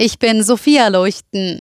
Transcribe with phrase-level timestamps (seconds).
[0.00, 1.58] Ich bin Sophia Leuchten.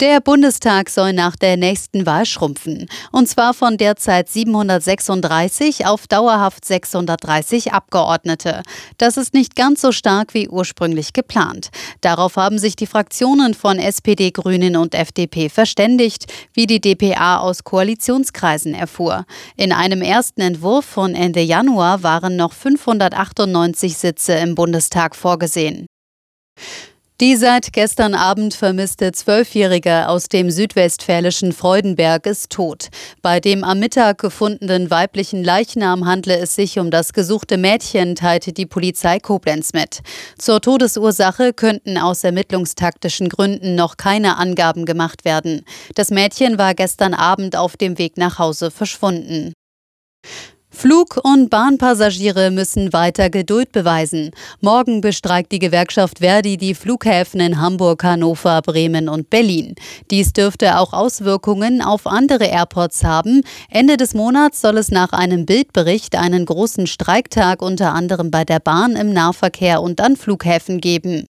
[0.00, 2.88] Der Bundestag soll nach der nächsten Wahl schrumpfen.
[3.12, 8.62] Und zwar von derzeit 736 auf dauerhaft 630 Abgeordnete.
[8.98, 11.68] Das ist nicht ganz so stark wie ursprünglich geplant.
[12.00, 17.62] Darauf haben sich die Fraktionen von SPD, Grünen und FDP verständigt, wie die DPA aus
[17.62, 19.24] Koalitionskreisen erfuhr.
[19.56, 25.86] In einem ersten Entwurf von Ende Januar waren noch 598 Sitze im Bundestag vorgesehen.
[27.20, 32.88] Die seit gestern Abend vermisste Zwölfjährige aus dem südwestfälischen Freudenberg ist tot.
[33.22, 38.52] Bei dem am Mittag gefundenen weiblichen Leichnam handle es sich um das gesuchte Mädchen, teilte
[38.52, 40.00] die Polizei Koblenz mit.
[40.38, 45.64] Zur Todesursache könnten aus ermittlungstaktischen Gründen noch keine Angaben gemacht werden.
[45.94, 49.52] Das Mädchen war gestern Abend auf dem Weg nach Hause verschwunden.
[50.74, 54.32] Flug- und Bahnpassagiere müssen weiter Geduld beweisen.
[54.60, 59.76] Morgen bestreikt die Gewerkschaft Verdi die Flughäfen in Hamburg, Hannover, Bremen und Berlin.
[60.10, 63.42] Dies dürfte auch Auswirkungen auf andere Airports haben.
[63.70, 68.58] Ende des Monats soll es nach einem Bildbericht einen großen Streiktag unter anderem bei der
[68.58, 71.26] Bahn im Nahverkehr und an Flughäfen geben.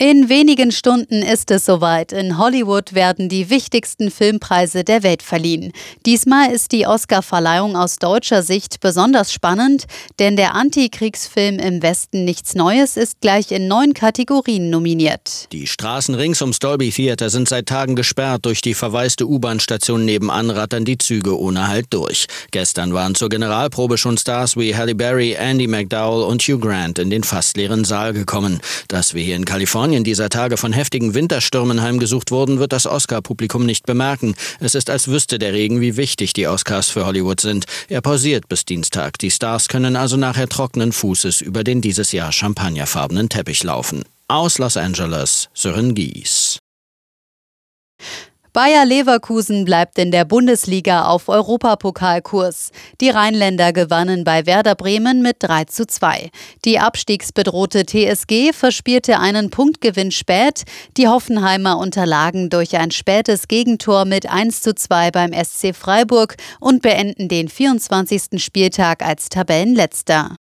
[0.00, 2.12] In wenigen Stunden ist es soweit.
[2.12, 5.72] In Hollywood werden die wichtigsten Filmpreise der Welt verliehen.
[6.06, 9.86] Diesmal ist die Oscar-Verleihung aus deutscher Sicht besonders spannend,
[10.20, 15.48] denn der Antikriegsfilm Im Westen nichts Neues ist gleich in neun Kategorien nominiert.
[15.50, 18.46] Die Straßen rings ums Dolby Theater sind seit Tagen gesperrt.
[18.46, 22.28] Durch die verwaiste U-Bahn-Station nebenan rattern die Züge ohne Halt durch.
[22.52, 27.10] Gestern waren zur Generalprobe schon Stars wie Halle Berry, Andy McDowell und Hugh Grant in
[27.10, 28.60] den fast leeren Saal gekommen.
[28.86, 32.86] Dass wir hier in Kalifornien Kalifornien dieser Tage von heftigen Winterstürmen heimgesucht wurden, wird das
[32.86, 34.34] Oscar-Publikum nicht bemerken.
[34.60, 37.64] Es ist, als wüsste der Regen, wie wichtig die Oscars für Hollywood sind.
[37.88, 39.18] Er pausiert bis Dienstag.
[39.18, 44.02] Die Stars können also nachher trockenen Fußes über den dieses Jahr champagnerfarbenen Teppich laufen.
[44.28, 46.57] Aus Los Angeles, Sören Gies.
[48.58, 52.72] Bayer Leverkusen bleibt in der Bundesliga auf Europapokalkurs.
[53.00, 56.28] Die Rheinländer gewannen bei Werder Bremen mit 3 zu 2.
[56.64, 60.64] Die abstiegsbedrohte TSG verspielte einen Punktgewinn spät.
[60.96, 66.82] Die Hoffenheimer unterlagen durch ein spätes Gegentor mit 1 zu 2 beim SC Freiburg und
[66.82, 68.42] beenden den 24.
[68.42, 70.34] Spieltag als Tabellenletzter.